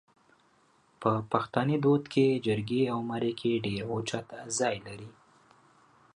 [1.01, 4.27] په پښتني دود کې جرګې او مرکې ډېر اوچت
[4.57, 5.11] ځای لري